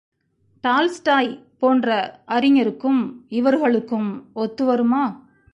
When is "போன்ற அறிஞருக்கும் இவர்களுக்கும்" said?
1.59-4.31